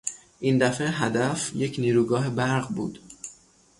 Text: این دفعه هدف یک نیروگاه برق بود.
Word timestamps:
این 0.39 0.57
دفعه 0.57 0.89
هدف 0.89 1.51
یک 1.55 1.75
نیروگاه 1.79 2.29
برق 2.29 2.67
بود. 2.69 2.99